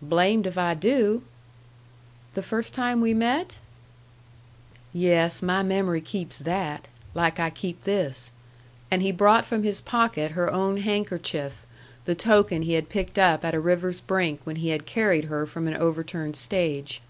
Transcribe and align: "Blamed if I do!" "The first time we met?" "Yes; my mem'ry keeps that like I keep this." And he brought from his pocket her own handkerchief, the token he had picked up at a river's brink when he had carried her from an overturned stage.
"Blamed 0.00 0.46
if 0.46 0.56
I 0.56 0.72
do!" 0.72 1.22
"The 2.32 2.42
first 2.42 2.72
time 2.72 3.02
we 3.02 3.12
met?" 3.12 3.58
"Yes; 4.94 5.42
my 5.42 5.62
mem'ry 5.62 6.00
keeps 6.00 6.38
that 6.38 6.88
like 7.12 7.38
I 7.38 7.50
keep 7.50 7.82
this." 7.84 8.32
And 8.90 9.02
he 9.02 9.12
brought 9.12 9.44
from 9.44 9.64
his 9.64 9.82
pocket 9.82 10.30
her 10.30 10.50
own 10.50 10.78
handkerchief, 10.78 11.66
the 12.06 12.14
token 12.14 12.62
he 12.62 12.72
had 12.72 12.88
picked 12.88 13.18
up 13.18 13.44
at 13.44 13.54
a 13.54 13.60
river's 13.60 14.00
brink 14.00 14.40
when 14.44 14.56
he 14.56 14.70
had 14.70 14.86
carried 14.86 15.24
her 15.24 15.44
from 15.44 15.68
an 15.68 15.76
overturned 15.76 16.36
stage. 16.36 17.02